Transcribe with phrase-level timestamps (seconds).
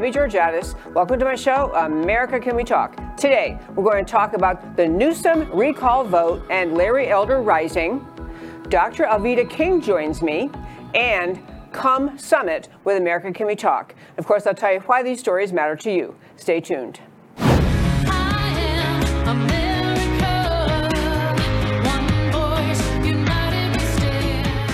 [0.00, 0.74] Debbie Georgatos.
[0.94, 2.96] Welcome to my show, America Can We Talk?
[3.18, 8.06] Today, we're going to talk about the Newsom recall vote and Larry Elder rising.
[8.70, 9.04] Dr.
[9.04, 10.50] Alveda King joins me,
[10.94, 11.38] and
[11.72, 13.94] Come Summit with America Can We Talk.
[14.16, 16.14] Of course, I'll tell you why these stories matter to you.
[16.36, 17.00] Stay tuned.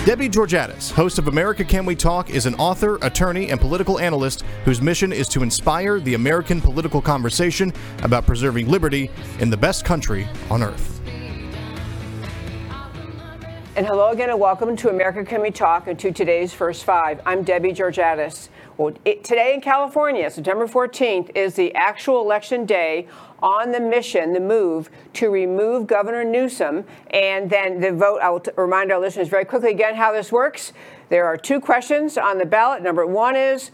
[0.07, 4.45] Debbie Georgatos, host of America Can We Talk, is an author, attorney, and political analyst
[4.63, 9.83] whose mission is to inspire the American political conversation about preserving liberty in the best
[9.83, 10.96] country on earth.
[13.77, 17.21] And hello again, and welcome to America Can We Talk and to today's First Five.
[17.27, 18.49] I'm Debbie Georgatos.
[18.75, 23.07] Well, it, today in California, September 14th, is the actual election day
[23.43, 26.85] on the mission, the move to remove Governor Newsom.
[27.11, 30.31] And then the vote, I will t- remind our listeners very quickly again how this
[30.31, 30.73] works.
[31.09, 32.81] There are two questions on the ballot.
[32.81, 33.69] Number one is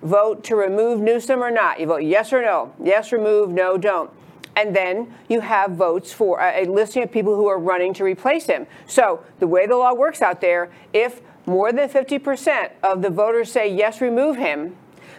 [0.00, 1.78] vote to remove Newsom or not.
[1.78, 2.72] You vote yes or no.
[2.82, 4.10] Yes, remove, no, don't.
[4.56, 8.46] And then you have votes for a listing of people who are running to replace
[8.46, 8.66] him.
[8.86, 13.50] So the way the law works out there, if more than 50% of the voters
[13.50, 14.76] say yes, remove him,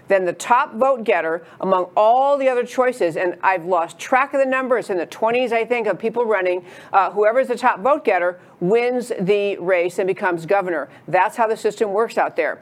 [0.08, 4.40] then the top vote getter among all the other choices, and I've lost track of
[4.40, 8.04] the numbers in the 20s, I think, of people running, uh, whoever's the top vote
[8.04, 10.90] getter wins the race and becomes governor.
[11.08, 12.62] That's how the system works out there.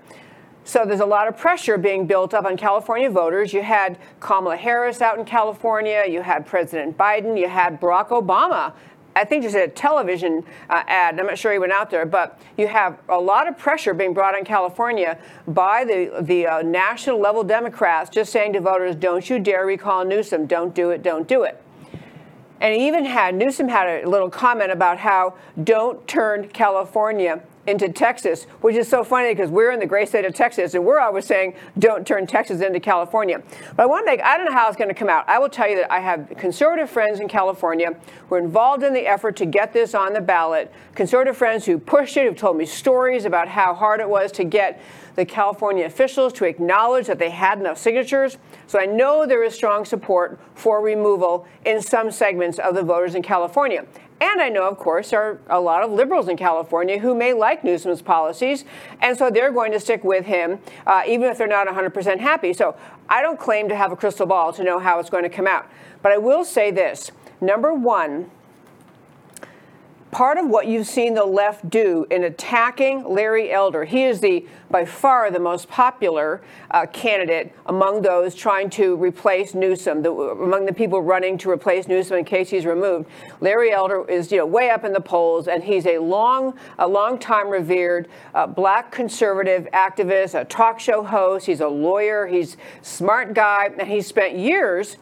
[0.64, 3.52] So there's a lot of pressure being built up on California voters.
[3.52, 8.74] You had Kamala Harris out in California, you had President Biden, you had Barack Obama
[9.16, 11.20] I think just a television uh, ad.
[11.20, 14.14] I'm not sure he went out there, but you have a lot of pressure being
[14.14, 19.30] brought on California by the the uh, national level Democrats, just saying to voters, "Don't
[19.30, 20.46] you dare recall Newsom!
[20.46, 21.04] Don't do it!
[21.04, 21.62] Don't do it!"
[22.62, 25.34] And he even had Newsom had a little comment about how
[25.64, 30.26] don't turn California into Texas, which is so funny because we're in the great state
[30.26, 33.42] of Texas and we're always saying don't turn Texas into California.
[33.76, 35.28] But I want to make, I don't know how it's going to come out.
[35.30, 37.96] I will tell you that I have conservative friends in California
[38.28, 40.74] who are involved in the effort to get this on the ballot.
[40.96, 44.44] Conservative friends who pushed it, who've told me stories about how hard it was to
[44.44, 44.82] get
[45.16, 48.38] the California officials to acknowledge that they had enough signatures.
[48.68, 53.16] So I know there is strong support for removal in some segments of the voters
[53.16, 53.86] in California.
[54.22, 57.34] And I know, of course, there are a lot of liberals in California who may
[57.34, 58.66] like Newsom's policies,
[59.02, 62.54] and so they're going to stick with him, uh, even if they're not 100% happy.
[62.54, 62.76] So
[63.10, 65.48] I don't claim to have a crystal ball to know how it's going to come
[65.48, 65.68] out.
[66.04, 67.12] But I will say this
[67.42, 68.30] number one,
[70.12, 74.46] part of what you've seen the left do in attacking Larry Elder, he is the
[74.70, 76.42] by far the most popular
[76.72, 81.88] uh, candidate among those trying to replace Newsom, the, among the people running to replace
[81.88, 83.10] Newsom in case he's removed.
[83.42, 86.88] Larry Elder is you know way up in the polls, and he's a long, a
[86.88, 91.46] long time revered uh, black conservative activist, a talk show host.
[91.46, 92.28] He's a lawyer.
[92.28, 94.98] He's smart guy, and he spent years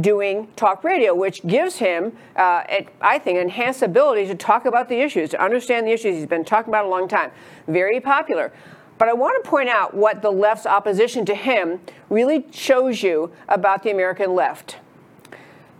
[0.00, 2.64] doing talk radio, which gives him, uh,
[3.00, 6.44] I think, enhanced ability to talk about the issues, to understand the issues he's been
[6.44, 7.30] talking about a long time.
[7.68, 8.52] Very popular.
[8.98, 13.32] But I want to point out what the left's opposition to him really shows you
[13.48, 14.76] about the American left.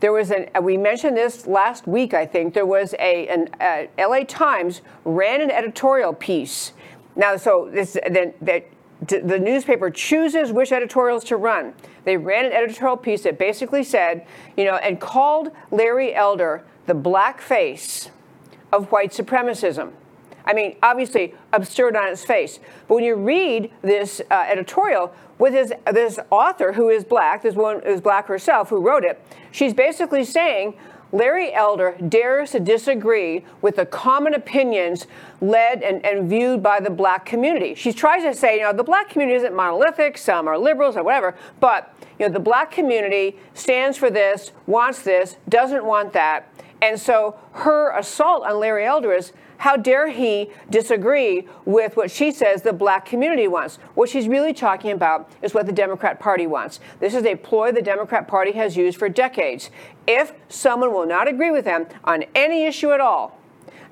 [0.00, 2.54] There was an, we mentioned this last week, I think.
[2.54, 6.72] There was a, an uh, LA Times ran an editorial piece.
[7.14, 8.66] Now, so this, then, that
[9.08, 11.74] the newspaper chooses which editorials to run.
[12.04, 14.26] They ran an editorial piece that basically said,
[14.56, 18.10] you know, and called Larry Elder the black face
[18.72, 19.92] of white supremacism.
[20.44, 22.58] I mean, obviously absurd on its face.
[22.88, 27.54] But when you read this uh, editorial with his, this author who is black, this
[27.54, 30.74] woman is black herself who wrote it, she's basically saying
[31.12, 35.06] Larry Elder dares to disagree with the common opinions
[35.42, 37.74] led and, and, viewed by the black community.
[37.74, 41.04] She tries to say, you know, the black community isn't monolithic, some are liberals or
[41.04, 46.48] whatever, but you know, the black community stands for this, wants this, doesn't want that.
[46.80, 49.32] And so her assault on Larry Elder is
[49.62, 53.76] how dare he disagree with what she says the black community wants?
[53.94, 56.80] What she's really talking about is what the Democrat Party wants.
[56.98, 59.70] This is a ploy the Democrat Party has used for decades.
[60.04, 63.38] If someone will not agree with them on any issue at all,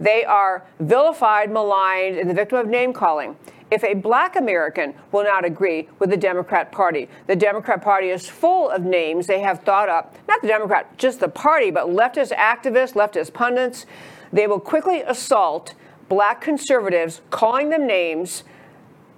[0.00, 3.36] they are vilified, maligned, and the victim of name calling.
[3.70, 8.28] If a black American will not agree with the Democrat Party, the Democrat Party is
[8.28, 12.32] full of names they have thought up, not the Democrat, just the party, but leftist
[12.32, 13.86] activists, leftist pundits
[14.32, 15.74] they will quickly assault
[16.08, 18.44] black conservatives, calling them names.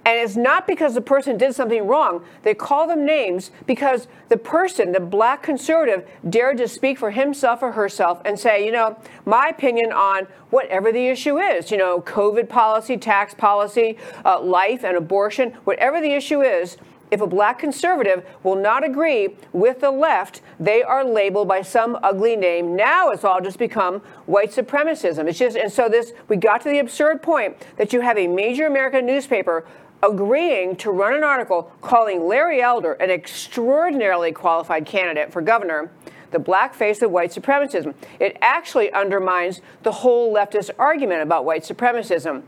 [0.05, 2.25] And it's not because the person did something wrong.
[2.43, 7.63] They call them names because the person, the black conservative, dared to speak for himself
[7.63, 12.01] or herself and say, you know, my opinion on whatever the issue is, you know,
[12.01, 16.75] COVID policy, tax policy, uh, life and abortion, whatever the issue is,
[17.13, 21.95] if a black conservative will not agree with the left, they are labeled by some
[22.01, 22.75] ugly name.
[22.75, 25.27] Now it's all just become white supremacism.
[25.29, 28.25] It's just, and so this, we got to the absurd point that you have a
[28.25, 29.63] major American newspaper
[30.01, 35.91] agreeing to run an article calling Larry Elder an extraordinarily qualified candidate for governor
[36.31, 37.93] the black face of white supremacism.
[38.19, 42.41] It actually undermines the whole leftist argument about white supremacism.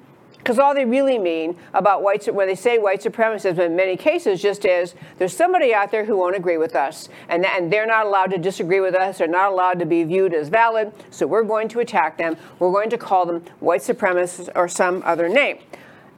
[0.46, 4.40] Because all they really mean about white, when they say white supremacism in many cases,
[4.40, 8.06] just is there's somebody out there who won't agree with us, and, and they're not
[8.06, 9.18] allowed to disagree with us.
[9.18, 10.94] They're not allowed to be viewed as valid.
[11.10, 12.38] So we're going to attack them.
[12.60, 15.58] We're going to call them white supremacists or some other name.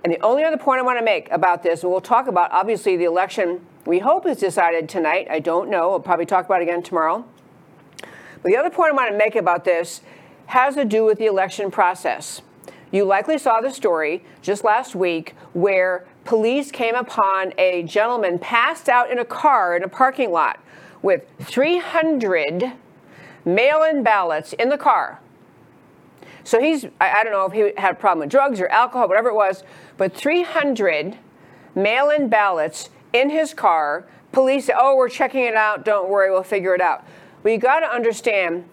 [0.03, 2.51] And the only other point I want to make about this, and we'll talk about
[2.51, 5.27] obviously the election we hope is decided tonight.
[5.31, 5.91] I don't know.
[5.91, 7.23] We'll probably talk about it again tomorrow.
[8.01, 10.01] But the other point I want to make about this
[10.47, 12.41] has to do with the election process.
[12.97, 18.89] You likely saw the story just last week where police came upon a gentleman passed
[18.89, 20.59] out in a car in a parking lot
[21.03, 22.71] with 300
[23.45, 25.19] mail in ballots in the car.
[26.43, 29.29] So he's, I, don't know if he had a problem with drugs or alcohol, whatever
[29.29, 29.63] it was,
[29.97, 31.19] but 300
[31.75, 34.07] mail in ballots in his car.
[34.31, 35.85] Police say, oh, we're checking it out.
[35.85, 37.05] Don't worry, we'll figure it out.
[37.43, 38.67] But you got to understand,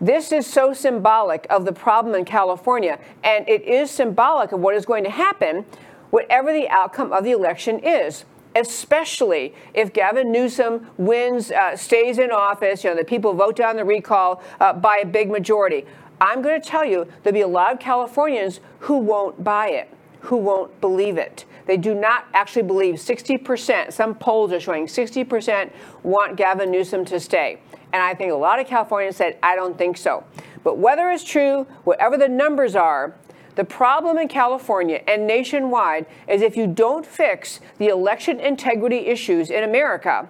[0.00, 4.74] this is so symbolic of the problem in California, and it is symbolic of what
[4.74, 5.64] is going to happen,
[6.10, 8.24] whatever the outcome of the election is.
[8.54, 13.76] Especially if Gavin Newsom wins, uh, stays in office, you know, the people vote down
[13.76, 15.84] the recall uh, by a big majority.
[16.22, 19.90] I'm going to tell you there'll be a lot of Californians who won't buy it,
[20.20, 21.44] who won't believe it.
[21.66, 25.70] They do not actually believe 60%, some polls are showing 60%
[26.02, 27.58] want Gavin Newsom to stay.
[27.96, 30.22] And I think a lot of Californians said, I don't think so.
[30.62, 33.14] But whether it's true, whatever the numbers are,
[33.54, 39.50] the problem in California and nationwide is if you don't fix the election integrity issues
[39.50, 40.28] in America,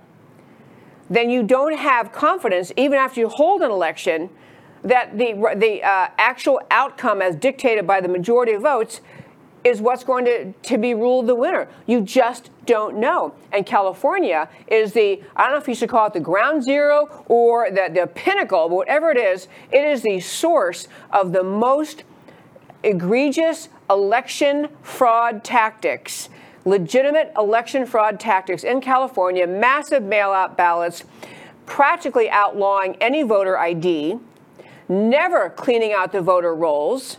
[1.10, 4.30] then you don't have confidence, even after you hold an election,
[4.84, 9.00] that the, the uh, actual outcome, as dictated by the majority of votes,
[9.66, 11.66] is what's going to, to be ruled the winner.
[11.86, 13.34] You just don't know.
[13.52, 17.24] And California is the, I don't know if you should call it the ground zero
[17.26, 22.04] or the, the pinnacle, but whatever it is, it is the source of the most
[22.84, 26.28] egregious election fraud tactics,
[26.64, 31.02] legitimate election fraud tactics in California, massive mail out ballots,
[31.64, 34.16] practically outlawing any voter ID,
[34.88, 37.18] never cleaning out the voter rolls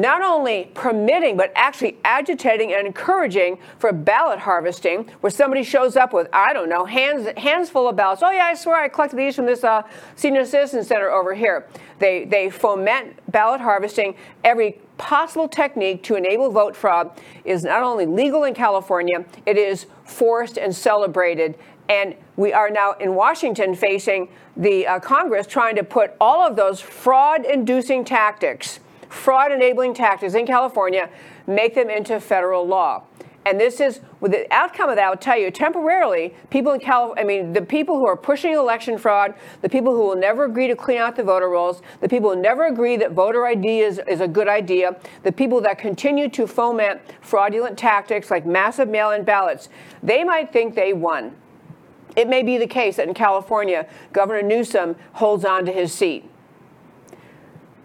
[0.00, 6.12] not only permitting, but actually agitating and encouraging for ballot harvesting, where somebody shows up
[6.12, 8.22] with, I don't know, hands, hands full of ballots.
[8.22, 9.82] Oh, yeah, I swear I collected these from this uh,
[10.16, 11.68] senior citizen center over here.
[11.98, 14.14] They, they foment ballot harvesting.
[14.42, 17.10] Every possible technique to enable vote fraud
[17.44, 21.58] is not only legal in California, it is forced and celebrated.
[21.88, 26.54] And we are now in Washington facing the uh, Congress trying to put all of
[26.54, 31.10] those fraud inducing tactics fraud enabling tactics in California,
[31.46, 33.04] make them into federal law.
[33.46, 37.22] And this is with the outcome of that, I'll tell you, temporarily, people in California,
[37.22, 40.68] I mean, the people who are pushing election fraud, the people who will never agree
[40.68, 44.00] to clean out the voter rolls, the people who never agree that voter ID is,
[44.06, 49.10] is a good idea, the people that continue to foment fraudulent tactics like massive mail
[49.12, 49.70] in ballots,
[50.02, 51.34] they might think they won.
[52.16, 56.29] It may be the case that in California, Governor Newsom holds on to his seat.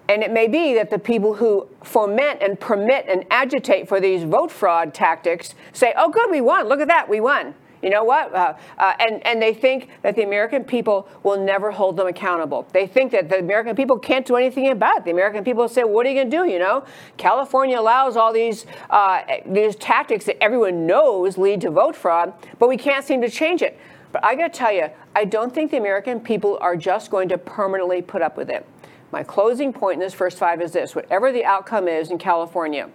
[0.08, 4.24] And it may be that the people who foment and permit and agitate for these
[4.24, 6.68] vote fraud tactics say, oh, good, we won.
[6.68, 7.56] Look at that, we won.
[7.82, 8.34] You know what?
[8.34, 12.68] Uh, uh, and, and they think that the American people will never hold them accountable.
[12.72, 15.06] They think that the American people can't do anything about it.
[15.06, 16.50] The American people say, what are you going to do?
[16.50, 16.84] You know,
[17.18, 22.70] California allows all these, uh, these tactics that everyone knows lead to vote fraud, but
[22.70, 23.80] we can't seem to change it.
[24.12, 27.30] But I got to tell you, I don't think the American people are just going
[27.30, 28.66] to permanently put up with it.
[29.16, 32.90] My closing point in this first five is this whatever the outcome is in California,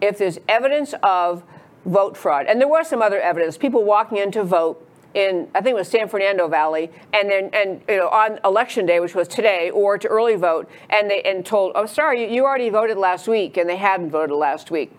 [0.00, 1.42] if there's evidence of
[1.84, 4.82] vote fraud, and there was some other evidence, people walking in to vote
[5.12, 8.86] in I think it was San Fernando Valley, and then and you know on election
[8.86, 12.30] day, which was today, or to early vote, and they and told, oh sorry, you,
[12.34, 14.90] you already voted last week, and they hadn't voted last week.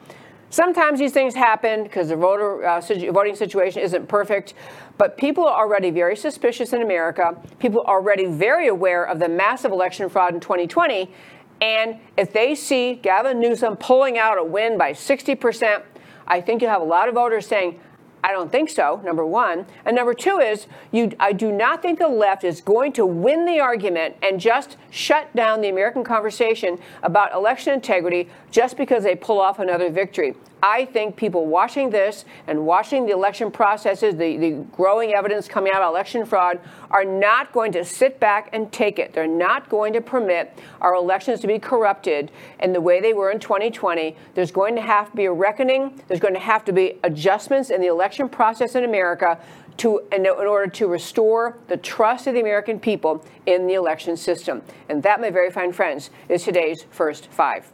[0.51, 4.55] Sometimes these things happen because the voter uh, voting situation isn't perfect,
[4.97, 7.39] but people are already very suspicious in America.
[7.59, 11.13] People are already very aware of the massive election fraud in 2020.
[11.61, 15.83] And if they see Gavin Newsom pulling out a win by 60%,
[16.25, 17.79] I think you'll have a lot of voters saying,
[18.23, 19.65] I don't think so, number one.
[19.85, 23.45] And number two is, you, I do not think the left is going to win
[23.45, 29.15] the argument and just shut down the American conversation about election integrity just because they
[29.15, 30.35] pull off another victory.
[30.61, 35.71] I think people watching this and watching the election processes, the, the growing evidence coming
[35.73, 36.59] out of election fraud,
[36.91, 39.13] are not going to sit back and take it.
[39.13, 43.31] They're not going to permit our elections to be corrupted in the way they were
[43.31, 44.15] in 2020.
[44.33, 46.01] There's going to have to be a reckoning.
[46.07, 49.39] There's going to have to be adjustments in the election process in America
[49.77, 54.17] to, in, in order to restore the trust of the American people in the election
[54.17, 54.61] system.
[54.89, 57.71] And that, my very fine friends, is today's first five.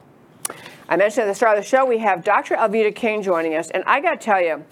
[0.88, 2.56] I mentioned at the start of the show we have Dr.
[2.56, 4.64] Alveda King joining us, and I got to tell you,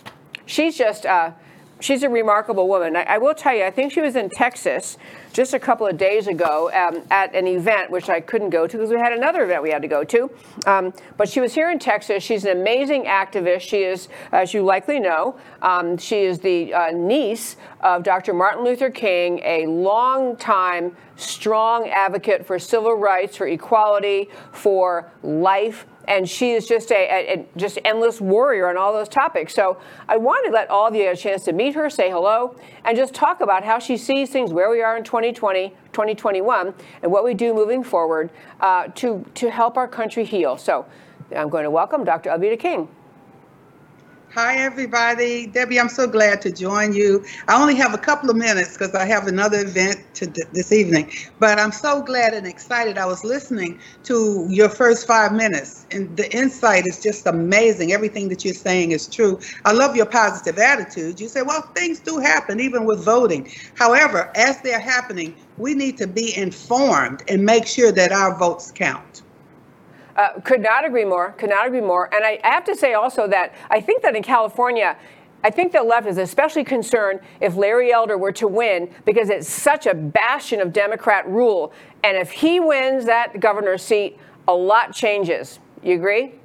[0.45, 1.31] she's just uh,
[1.79, 2.95] she's a remarkable woman.
[2.95, 4.97] I, I, will tell you, I think she was in Texas
[5.33, 8.77] just a couple of days ago um, at an event which I couldn't go to
[8.77, 10.31] because we had another event we had to go to.
[10.67, 12.23] Um, but she was here in Texas.
[12.23, 13.61] She's an amazing activist.
[13.61, 18.33] She is, as you likely know, um, she is the uh, niece of Dr.
[18.33, 25.85] Martin Luther King, a long time strong advocate for civil rights, for equality, for life
[26.07, 29.53] and she is just a, a, a, just endless warrior on all those topics.
[29.53, 32.55] So I wanted to let all of you a chance to meet her, say hello,
[32.83, 37.11] and just talk about how she sees things, where we are in 2020, 2021, and
[37.11, 40.57] what we do moving forward uh, to to help our country heal.
[40.57, 40.85] So
[41.35, 42.29] I'm going to welcome Dr.
[42.29, 42.89] Alveda King.
[44.35, 45.45] Hi, everybody.
[45.45, 47.23] Debbie, I'm so glad to join you.
[47.47, 51.11] I only have a couple of minutes because I have another event to this evening,
[51.37, 52.97] but I'm so glad and excited.
[52.97, 57.91] I was listening to your first five minutes, and the insight is just amazing.
[57.91, 59.39] Everything that you're saying is true.
[59.65, 61.19] I love your positive attitude.
[61.19, 63.47] You say, well, things do happen, even with voting.
[63.75, 68.71] However, as they're happening, we need to be informed and make sure that our votes
[68.71, 69.21] count.
[70.15, 71.31] Uh, could not agree more.
[71.33, 72.13] Could not agree more.
[72.13, 74.95] And I, I have to say also that I think that in California,
[75.43, 79.49] I think the left is especially concerned if Larry Elder were to win because it's
[79.49, 81.73] such a bastion of Democrat rule.
[82.03, 84.17] And if he wins that governor's seat,
[84.47, 85.59] a lot changes.
[85.81, 86.35] You agree?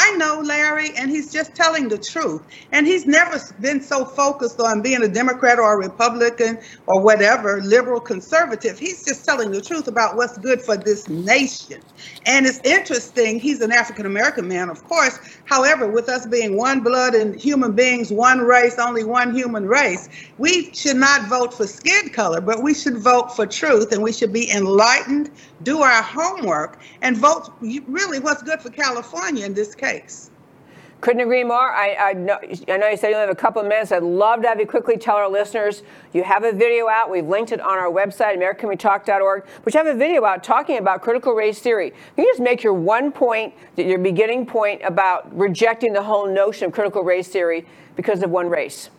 [0.00, 2.42] I know Larry, and he's just telling the truth.
[2.70, 7.60] And he's never been so focused on being a Democrat or a Republican or whatever,
[7.62, 8.78] liberal, conservative.
[8.78, 11.82] He's just telling the truth about what's good for this nation.
[12.26, 15.18] And it's interesting, he's an African American man, of course.
[15.46, 20.08] However, with us being one blood and human beings, one race, only one human race,
[20.38, 24.12] we should not vote for skin color, but we should vote for truth and we
[24.12, 25.30] should be enlightened,
[25.64, 27.50] do our homework, and vote
[27.88, 29.87] really what's good for California in this case.
[31.00, 31.70] Couldn't agree more.
[31.72, 33.92] I, I, know, I know you said you only have a couple of minutes.
[33.92, 37.08] I'd love to have you quickly tell our listeners you have a video out.
[37.08, 41.34] We've linked it on our website, AmericaCanWeTalk.org, which have a video out talking about critical
[41.34, 41.90] race theory.
[42.16, 46.66] Can you just make your one point, your beginning point about rejecting the whole notion
[46.66, 47.64] of critical race theory
[47.94, 48.90] because of one race?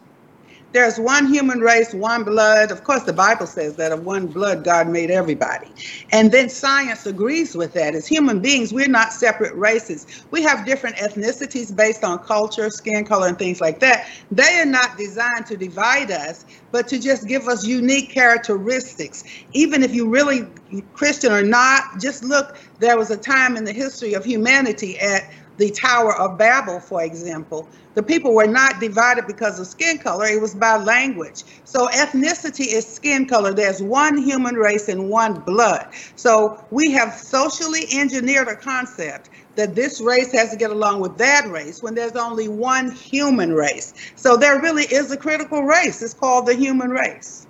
[0.72, 2.72] There's one human race, one blood.
[2.72, 5.68] Of course, the Bible says that of one blood, God made everybody.
[6.12, 7.96] And then science agrees with that.
[7.96, 10.06] As human beings, we're not separate races.
[10.30, 14.08] We have different ethnicities based on culture, skin color, and things like that.
[14.32, 19.24] They are not designed to divide us, but to just give us unique characteristics.
[19.54, 20.48] Even if you really
[20.94, 25.24] Christian or not, just look, there was a time in the history of humanity at
[25.60, 30.26] the Tower of Babel, for example, the people were not divided because of skin color,
[30.26, 31.44] it was by language.
[31.66, 33.54] So ethnicity is skin color.
[33.54, 35.88] There's one human race and one blood.
[36.16, 41.18] So we have socially engineered a concept that this race has to get along with
[41.20, 43.94] that race when there's only one human race.
[44.16, 46.02] So there really is a critical race.
[46.02, 47.49] It's called the human race.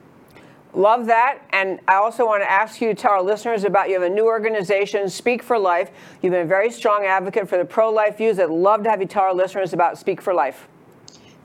[0.80, 1.42] Love that.
[1.50, 4.10] And I also want to ask you to tell our listeners about you have a
[4.10, 5.92] new organization, Speak for Life.
[6.22, 8.40] You've been a very strong advocate for the pro life views.
[8.40, 10.70] I'd love to have you tell our listeners about Speak for Life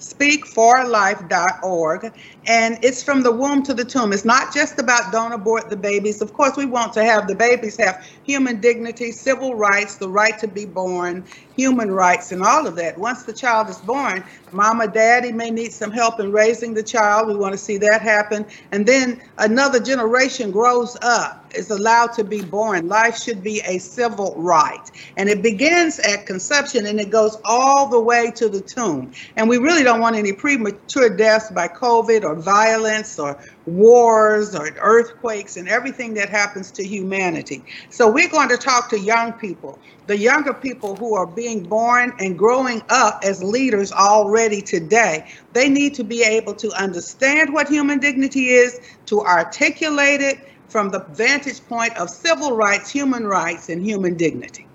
[0.05, 2.13] speakforlife.org.
[2.47, 4.13] And it's from the womb to the tomb.
[4.13, 6.21] It's not just about don't abort the babies.
[6.21, 10.39] Of course, we want to have the babies have human dignity, civil rights, the right
[10.39, 11.25] to be born,
[11.57, 12.99] human rights, and all of that.
[12.99, 14.23] Once the child is born,
[14.53, 17.29] mama, daddy may need some help in raising the child.
[17.29, 18.45] We want to see that happen.
[18.73, 22.89] And then another generation grows up is allowed to be born.
[22.89, 24.91] Life should be a civil right.
[25.17, 29.13] And it begins at conception and it goes all the way to the tomb.
[29.37, 34.69] And we really don't want any premature deaths by COVID or violence or wars or
[34.81, 37.63] earthquakes and everything that happens to humanity.
[37.91, 42.13] So we're going to talk to young people, the younger people who are being born
[42.19, 45.31] and growing up as leaders already today.
[45.53, 50.39] They need to be able to understand what human dignity is, to articulate it,
[50.69, 54.67] from the vantage point of civil rights, human rights, and human dignity.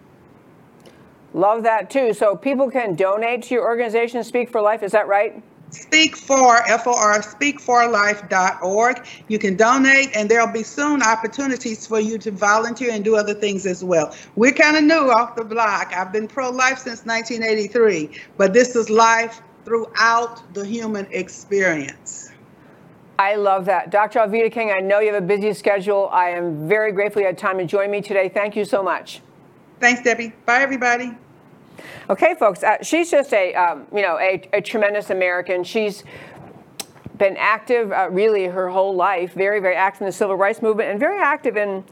[1.33, 2.13] Love that too.
[2.13, 4.81] So people can donate to your organization, Speak for Life.
[4.81, 5.43] Is that right?
[5.71, 9.05] Speak for, F-O-R, speakforlife.org.
[9.27, 13.35] You can donate, and there'll be soon opportunities for you to volunteer and do other
[13.35, 14.15] things as well.
[14.35, 15.93] We're kind of new off the block.
[15.95, 22.31] I've been pro-life since 1983, but this is life throughout the human experience.
[23.19, 23.91] I love that.
[23.91, 24.19] Dr.
[24.19, 26.09] Alveda King, I know you have a busy schedule.
[26.11, 28.29] I am very grateful you had time to join me today.
[28.29, 29.21] Thank you so much.
[29.79, 30.33] Thanks, Debbie.
[30.45, 31.15] Bye, everybody.
[32.09, 35.63] Okay, folks, uh, she's just a, um, you know, a, a, tremendous American.
[35.63, 36.03] She's
[37.17, 40.89] been active uh, really her whole life, very, very active in the civil rights movement
[40.89, 41.83] and very active in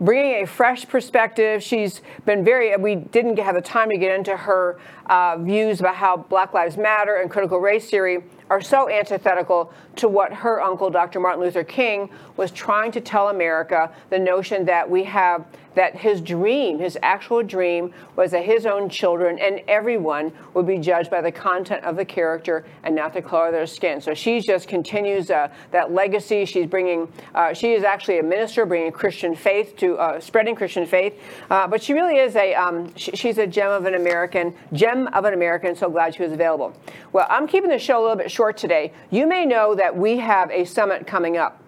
[0.00, 1.62] bringing a fresh perspective.
[1.62, 5.96] She's been very, we didn't have the time to get into her uh, views about
[5.96, 10.90] how Black Lives Matter and critical race theory are so antithetical to what her uncle,
[10.90, 11.20] Dr.
[11.20, 15.46] Martin Luther King, was trying to tell America the notion that we have
[15.76, 20.78] that his dream, his actual dream, was that his own children and everyone would be
[20.78, 24.00] judged by the content of the character and not the color of their skin.
[24.00, 26.44] So she just continues uh, that legacy.
[26.46, 30.86] She's bringing, uh, she is actually a minister bringing Christian faith to, uh, spreading Christian
[30.86, 31.20] faith.
[31.50, 35.08] Uh, but she really is a, um, she, she's a gem of an American, gem
[35.08, 35.76] of an American.
[35.76, 36.72] So glad she was available.
[37.12, 38.92] Well, I'm keeping the show a little bit short today.
[39.10, 41.62] You may know that we have a summit coming up.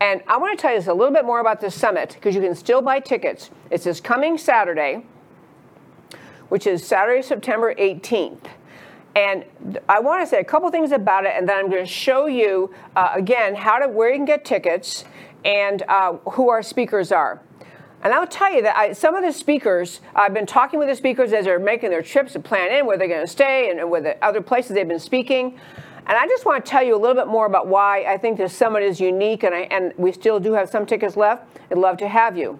[0.00, 2.40] And I want to tell you a little bit more about this summit because you
[2.40, 3.50] can still buy tickets.
[3.70, 5.06] It's this coming Saturday,
[6.48, 8.46] which is Saturday, September 18th.
[9.16, 9.44] And
[9.88, 12.26] I want to say a couple things about it, and then I'm going to show
[12.26, 15.04] you uh, again how to where you can get tickets
[15.44, 17.40] and uh, who our speakers are.
[18.02, 20.96] And I'll tell you that I, some of the speakers, I've been talking with the
[20.96, 23.80] speakers as they're making their trips to plan in where they're going to stay and,
[23.80, 25.58] and where the other places they've been speaking.
[26.06, 28.36] And I just want to tell you a little bit more about why I think
[28.36, 31.46] this summit is unique, and, I, and we still do have some tickets left.
[31.70, 32.58] I'd love to have you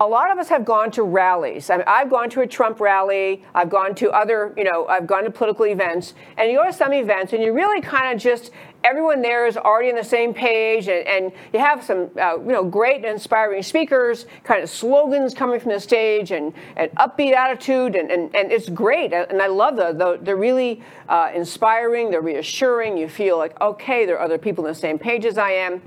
[0.00, 1.68] a lot of us have gone to rallies.
[1.68, 3.44] I mean, I've gone to a Trump rally.
[3.54, 6.14] I've gone to other, you know, I've gone to political events.
[6.38, 8.50] And you go to some events and you really kind of just,
[8.82, 10.88] everyone there is already on the same page.
[10.88, 15.34] And, and you have some, uh, you know, great and inspiring speakers, kind of slogans
[15.34, 17.94] coming from the stage and an upbeat attitude.
[17.94, 19.12] And, and, and it's great.
[19.12, 22.10] And I love the, the they're really uh, inspiring.
[22.10, 22.96] They're reassuring.
[22.96, 25.82] You feel like, okay, there are other people on the same page as I am.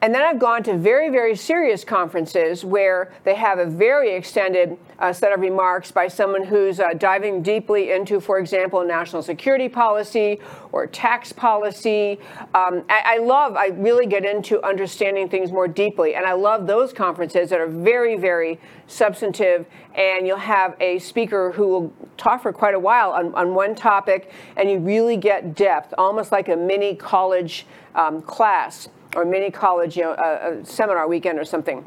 [0.00, 4.78] And then I've gone to very, very serious conferences where they have a very extended
[5.00, 9.68] uh, set of remarks by someone who's uh, diving deeply into, for example, national security
[9.68, 10.38] policy
[10.70, 12.20] or tax policy.
[12.54, 16.14] Um, I, I, love, I really get into understanding things more deeply.
[16.14, 19.66] And I love those conferences that are very, very substantive.
[19.96, 23.74] And you'll have a speaker who will talk for quite a while on, on one
[23.74, 29.50] topic, and you really get depth, almost like a mini college um, class or mini
[29.50, 31.84] college, you know, seminar weekend or something.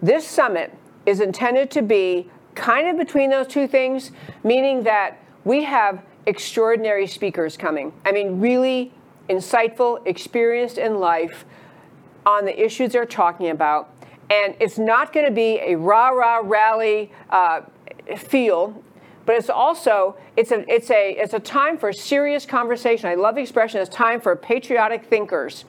[0.00, 5.62] This summit is intended to be kind of between those two things, meaning that we
[5.64, 7.92] have extraordinary speakers coming.
[8.06, 8.94] I mean, really
[9.28, 11.44] insightful, experienced in life
[12.24, 13.90] on the issues they're talking about.
[14.30, 17.60] And it's not going to be a rah rah rally uh,
[18.16, 18.82] feel,
[19.26, 23.10] but it's also it's a it's a it's a time for serious conversation.
[23.10, 23.82] I love the expression.
[23.82, 25.66] It's time for patriotic thinkers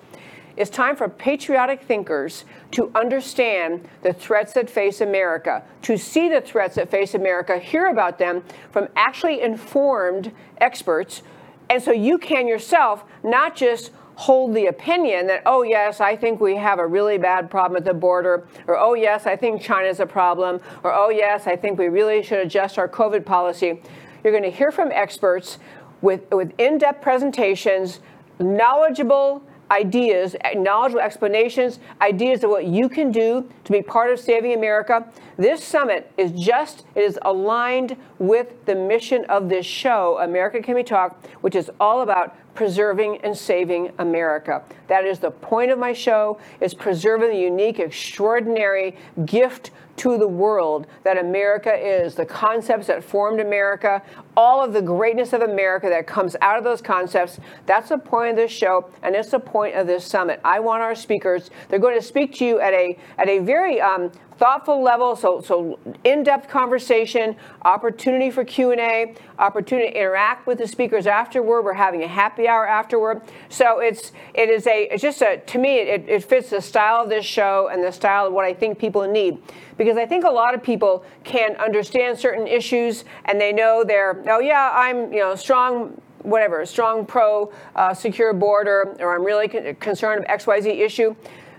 [0.55, 6.41] it's time for patriotic thinkers to understand the threats that face America, to see the
[6.41, 11.23] threats that face America, hear about them from actually informed experts.
[11.69, 16.39] And so you can yourself not just hold the opinion that, oh, yes, I think
[16.39, 19.99] we have a really bad problem at the border, or oh, yes, I think China's
[19.99, 23.81] a problem, or oh, yes, I think we really should adjust our COVID policy.
[24.23, 25.57] You're going to hear from experts
[26.01, 28.01] with, with in depth presentations,
[28.39, 34.53] knowledgeable ideas, knowledgeable explanations, ideas of what you can do to be part of saving
[34.53, 35.05] America.
[35.37, 40.75] This summit is just, it is aligned with the mission of this show, America Can
[40.75, 44.63] We Talk, which is all about preserving and saving America.
[44.87, 50.27] That is the point of my show, is preserving the unique, extraordinary gift to the
[50.27, 54.01] world that America is, the concepts that formed America,
[54.35, 57.39] all of the greatness of America that comes out of those concepts.
[57.65, 60.39] That's the point of this show, and it's the point of this summit.
[60.43, 63.81] I want our speakers, they're going to speak to you at a, at a very
[63.81, 70.67] um, thoughtful level, so, so in-depth conversation, opportunity for Q&A, opportunity to interact with the
[70.67, 71.63] speakers afterward.
[71.63, 73.21] We're having a happy hour afterward.
[73.49, 77.03] So it's, it is a, it's just a, to me, it, it fits the style
[77.03, 79.37] of this show and the style of what I think people need.
[79.77, 84.21] Because I think a lot of people can understand certain issues and they know they're,
[84.27, 89.47] oh yeah, I'm, you know, strong whatever, strong pro uh, secure border, or I'm really
[89.47, 91.15] con- concerned of XYZ issue.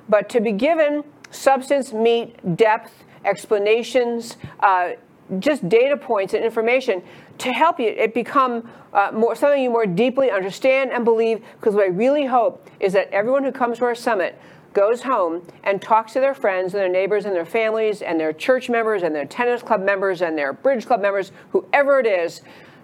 [0.08, 4.92] But to be given substance, meat, depth, explanations, uh,
[5.38, 7.02] just data points and information
[7.38, 11.42] to help you it become uh, more, something you more deeply understand and believe.
[11.58, 14.38] Because what I really hope is that everyone who comes to our summit
[14.74, 18.32] goes home and talks to their friends and their neighbors and their families and their
[18.32, 22.42] church members and their tennis club members and their bridge club members, whoever it is,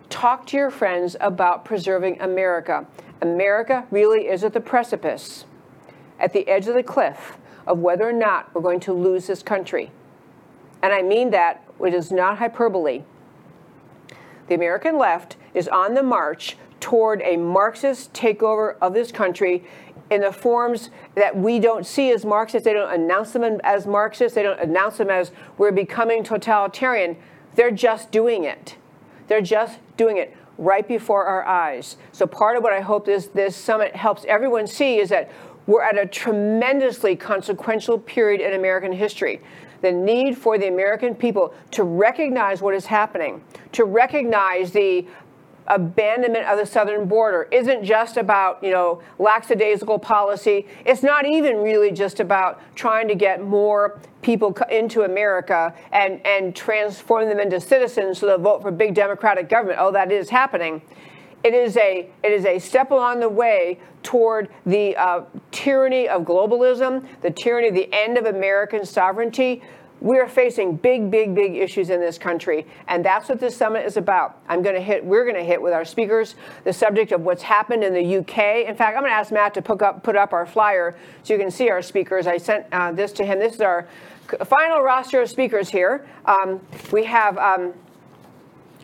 [0.09, 2.87] talk to your friends about preserving America.
[3.21, 5.45] America really is at the precipice,
[6.19, 9.43] at the edge of the cliff of whether or not we're going to lose this
[9.43, 9.91] country.
[10.83, 13.03] And I mean that, it is not hyperbole.
[14.49, 19.65] The American left is on the march toward a Marxist takeover of this country
[20.11, 22.65] in the forms that we don't see as Marxists.
[22.65, 24.35] They don't announce them as Marxists.
[24.35, 27.17] They don't announce them as we're becoming totalitarian.
[27.55, 28.77] They're just doing it.
[29.29, 31.97] They're just doing it right before our eyes.
[32.13, 35.31] So part of what I hope this, this summit helps everyone see is that
[35.67, 39.41] we're at a tremendously consequential period in American history.
[39.83, 43.43] The need for the American people to recognize what is happening,
[43.73, 45.07] to recognize the
[45.71, 50.67] abandonment of the southern border isn't just about you know lackadaisical policy.
[50.85, 56.55] It's not even really just about trying to get more people into america and and
[56.55, 59.79] transform them into citizens so they'll vote for big democratic government.
[59.81, 60.83] Oh that is happening.
[61.43, 66.23] It is a it is a step along the way toward the uh, tyranny of
[66.23, 69.63] globalism the tyranny of the end of american sovereignty
[70.01, 73.85] we are facing big, big, big issues in this country, and that's what this summit
[73.85, 74.41] is about.
[74.49, 75.05] I'm going to hit.
[75.05, 78.67] We're going to hit with our speakers the subject of what's happened in the UK.
[78.69, 81.35] In fact, I'm going to ask Matt to put up put up our flyer so
[81.35, 82.27] you can see our speakers.
[82.27, 83.39] I sent uh, this to him.
[83.39, 83.89] This is our
[84.47, 86.07] final roster of speakers here.
[86.25, 86.61] Um,
[86.93, 87.75] we have um,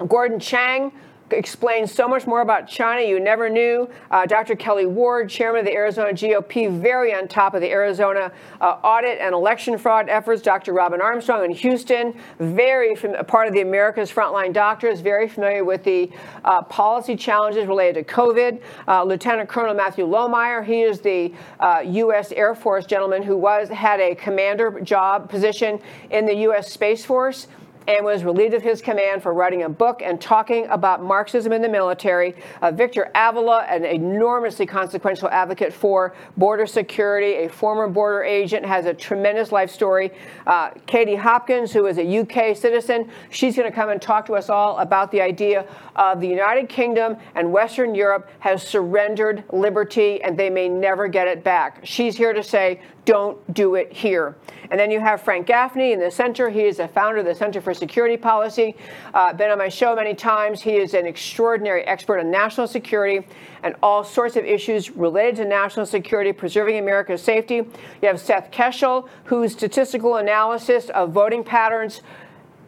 [0.06, 0.92] Gordon Chang
[1.30, 3.88] explains so much more about China you never knew.
[4.10, 4.54] Uh, Dr.
[4.54, 9.18] Kelli Ward, chairman of the Arizona GOP, very on top of the Arizona uh, audit
[9.20, 10.42] and election fraud efforts.
[10.42, 10.72] Dr.
[10.72, 15.82] Robin Armstrong in Houston, very fam- part of the America's Frontline Doctors, very familiar with
[15.84, 16.10] the
[16.44, 18.60] uh, policy challenges related to COVID.
[18.86, 21.32] Uh, Lieutenant Colonel Matthew Lohmeier, he is the
[21.84, 22.30] U.S.
[22.30, 26.70] Uh, Air Force gentleman who was had a commander job position in the U.S.
[26.70, 27.48] Space Force
[27.88, 31.62] and was relieved of his command for writing a book and talking about Marxism in
[31.62, 32.34] the military.
[32.62, 38.86] Uh, Victor Avila, an enormously consequential advocate for border security, a former border agent, has
[38.86, 40.10] a tremendous life story.
[40.46, 44.34] Uh, Katie Hopkins, who is a UK citizen, she's going to come and talk to
[44.34, 50.22] us all about the idea of the United Kingdom and Western Europe has surrendered liberty
[50.22, 51.80] and they may never get it back.
[51.84, 54.36] She's here to say, don't do it here.
[54.70, 56.50] And then you have Frank Gaffney in the center.
[56.50, 58.76] He is the founder of the Center for Security Policy.
[59.14, 60.62] Uh, been on my show many times.
[60.62, 63.26] He is an extraordinary expert on national security
[63.62, 67.56] and all sorts of issues related to national security, preserving America's safety.
[67.56, 72.02] You have Seth Keshel, whose statistical analysis of voting patterns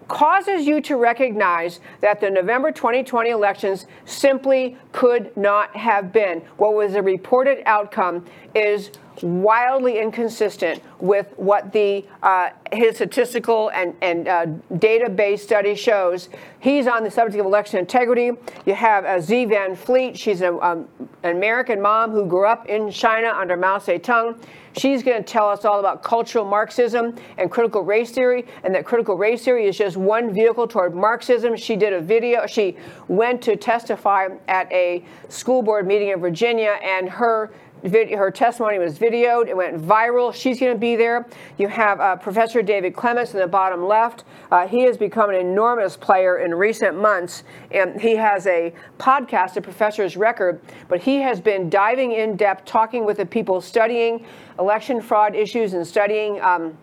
[0.08, 6.40] causes you to recognize that the November 2020 elections simply could not have been.
[6.56, 8.90] What was the reported outcome is
[9.22, 16.28] wildly inconsistent with what the uh, his statistical and and uh, database study shows.
[16.60, 18.32] He's on the subject of election integrity.
[18.66, 20.16] You have uh, Xi Van Fleet.
[20.16, 20.88] She's a, um,
[21.22, 24.38] an American mom who grew up in China under Mao Zedong.
[24.76, 28.84] She's going to tell us all about cultural Marxism and critical race theory, and that
[28.84, 31.56] critical race theory is just one vehicle toward Marxism.
[31.56, 32.46] She did a video.
[32.46, 32.76] She
[33.08, 37.50] went to testify at a school board meeting in Virginia, and her
[37.82, 39.48] her testimony was videoed.
[39.48, 40.34] It went viral.
[40.34, 41.26] She's going to be there.
[41.58, 44.24] You have uh, Professor David Clements in the bottom left.
[44.50, 49.56] Uh, he has become an enormous player in recent months, and he has a podcast,
[49.56, 50.60] A Professor's Record.
[50.88, 54.24] But he has been diving in depth, talking with the people studying
[54.58, 56.40] election fraud issues and studying.
[56.40, 56.76] Um,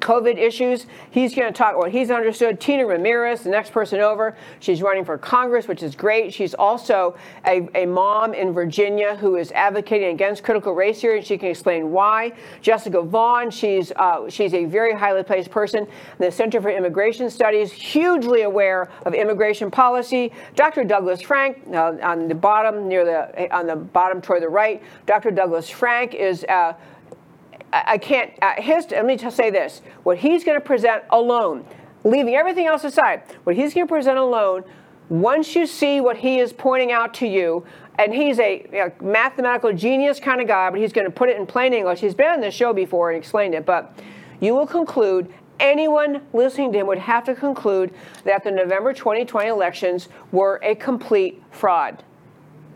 [0.00, 0.86] COVID issues.
[1.10, 2.60] He's going to talk what he's understood.
[2.60, 6.32] Tina Ramirez, the next person over, she's running for Congress, which is great.
[6.32, 11.26] She's also a, a mom in Virginia who is advocating against critical race theory, and
[11.26, 12.32] she can explain why.
[12.60, 17.30] Jessica Vaughan, she's uh, she's a very highly placed person in the Center for Immigration
[17.30, 20.32] Studies, hugely aware of immigration policy.
[20.54, 20.84] Dr.
[20.84, 24.82] Douglas Frank uh, on the bottom near the on the bottom toward the right.
[25.06, 25.30] Dr.
[25.30, 26.44] Douglas Frank is.
[26.44, 26.74] Uh,
[27.72, 29.82] I can't, uh, his, let me just say this.
[30.02, 31.66] What he's going to present alone,
[32.04, 34.64] leaving everything else aside, what he's going to present alone,
[35.08, 37.64] once you see what he is pointing out to you,
[37.98, 41.36] and he's a know, mathematical genius kind of guy, but he's going to put it
[41.36, 42.00] in plain English.
[42.00, 43.98] He's been on this show before and explained it, but
[44.40, 47.92] you will conclude anyone listening to him would have to conclude
[48.24, 52.04] that the November 2020 elections were a complete fraud.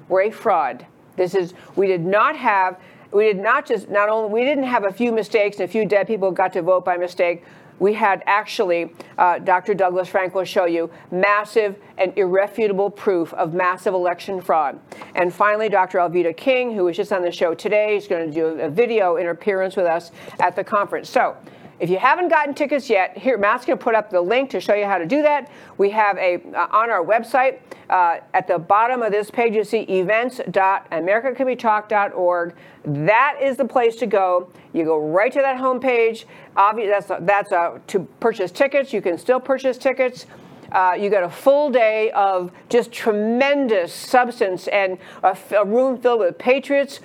[0.09, 0.87] Were a fraud.
[1.17, 2.81] This is, we did not have
[3.13, 5.87] we did not just not only we didn't have a few mistakes and a few
[5.87, 7.45] dead people got to vote by mistake.
[7.79, 9.75] we had actually, uh, Dr.
[9.75, 14.79] Douglas Frank will show you, massive and irrefutable proof of massive election fraud.
[15.17, 15.99] And finally, Dr.
[15.99, 19.17] Alveda King, who was just on the show today, is going to do a video
[19.17, 21.11] interference with us at the conference.
[21.11, 21.37] So,
[21.81, 24.61] if you haven't gotten tickets yet, here Matt's going to put up the link to
[24.61, 25.51] show you how to do that.
[25.79, 29.55] We have a uh, on our website uh, at the bottom of this page.
[29.55, 32.55] You see events.americacanwetalk.org.
[32.85, 34.49] That is the place to go.
[34.73, 36.27] You go right to that homepage.
[36.57, 38.93] Obviously, that's that's uh, to purchase tickets.
[38.93, 40.27] You can still purchase tickets.
[40.73, 46.21] Uh, you got a full day of just tremendous substance and a, a room filled
[46.21, 47.01] with patriots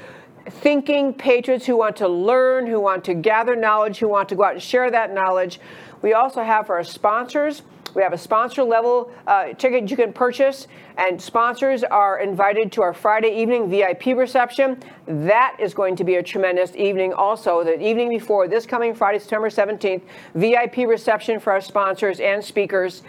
[0.50, 4.44] thinking patriots who want to learn, who want to gather knowledge, who want to go
[4.44, 5.60] out and share that knowledge.
[6.02, 7.64] We also have for our sponsors,
[7.98, 12.84] we have a sponsor level uh, ticket you can purchase, and sponsors are invited to
[12.84, 14.84] our Friday evening VIP reception.
[15.08, 17.14] That is going to be a tremendous evening.
[17.14, 20.04] Also, the evening before this coming Friday, September 17th,
[20.36, 23.02] VIP reception for our sponsors and speakers,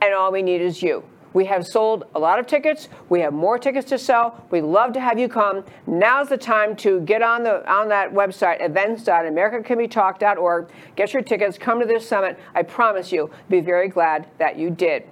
[0.00, 1.04] and all we need is you.
[1.34, 2.88] We have sold a lot of tickets.
[3.08, 4.46] We have more tickets to sell.
[4.50, 5.64] We'd love to have you come.
[5.86, 10.68] Now's the time to get on the on that website, events.americacanwetalk.org.
[10.96, 11.58] Get your tickets.
[11.58, 12.38] Come to this summit.
[12.54, 15.02] I promise you, be very glad that you did.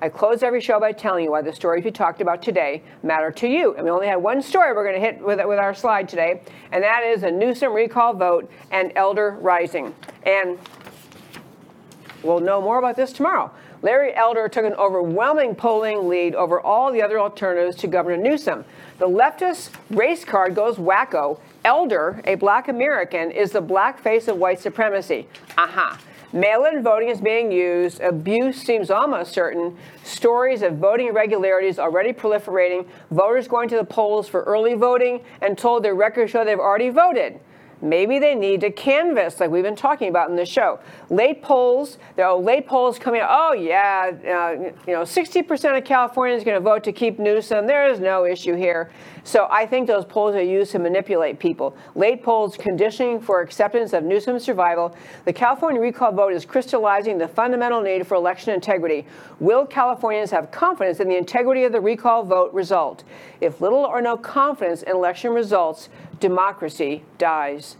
[0.00, 3.32] I close every show by telling you why the stories we talked about today matter
[3.32, 3.74] to you.
[3.74, 6.40] And we only have one story we're going to hit with, with our slide today,
[6.70, 9.92] and that is a Newsom recall vote and elder rising.
[10.24, 10.56] And
[12.22, 13.50] we'll know more about this tomorrow.
[13.80, 18.64] Larry Elder took an overwhelming polling lead over all the other alternatives to Governor Newsom.
[18.98, 21.38] The leftist race card goes wacko.
[21.64, 25.28] Elder, a black American, is the black face of white supremacy.
[25.56, 25.92] Aha.
[25.92, 26.02] Uh-huh.
[26.30, 28.00] Mail in voting is being used.
[28.00, 29.78] Abuse seems almost certain.
[30.02, 32.86] Stories of voting irregularities already proliferating.
[33.10, 36.90] Voters going to the polls for early voting and told their records show they've already
[36.90, 37.40] voted.
[37.80, 40.80] Maybe they need to canvass, like we've been talking about in the show.
[41.10, 43.28] Late polls, there are late polls coming out.
[43.30, 47.66] Oh yeah, uh, you know, 60% of Californians going to vote to keep Newsom.
[47.66, 48.90] There is no issue here.
[49.22, 51.76] So I think those polls are used to manipulate people.
[51.94, 54.96] Late polls conditioning for acceptance of Newsom's survival.
[55.24, 59.06] The California recall vote is crystallizing the fundamental need for election integrity.
[59.38, 63.04] Will Californians have confidence in the integrity of the recall vote result?
[63.40, 67.76] If little or no confidence in election results, democracy dies.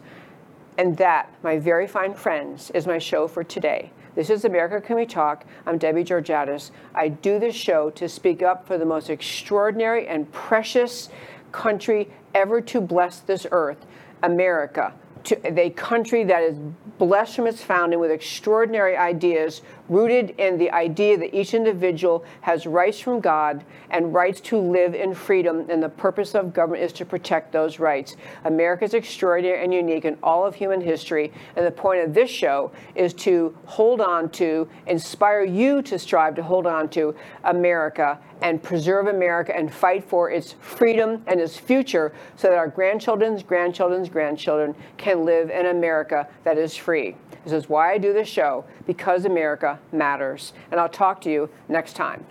[0.77, 3.91] And that, my very fine friends, is my show for today.
[4.15, 5.45] This is America Can We Talk?
[5.67, 6.71] I'm Debbie Georgatos.
[6.95, 11.09] I do this show to speak up for the most extraordinary and precious
[11.53, 13.87] country ever to bless this earth,
[14.23, 14.93] America
[15.29, 16.57] to a country that is
[16.97, 19.61] blessed from its founding with extraordinary ideas
[19.91, 24.95] rooted in the idea that each individual has rights from God and rights to live
[24.95, 28.17] in freedom, and the purpose of government is to protect those rights.
[28.45, 32.31] America is extraordinary and unique in all of human history, and the point of this
[32.31, 37.15] show is to hold on to, inspire you to strive to hold on to
[37.45, 42.69] America and preserve America and fight for its freedom and its future so that our
[42.69, 47.17] grandchildren's grandchildren's grandchildren can live in America that is free.
[47.45, 50.53] This is why I do this show, because America matters.
[50.71, 52.27] And I'll talk to you next time.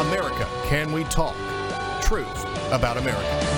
[0.00, 1.34] America, can we talk?
[2.02, 3.55] Truth about America.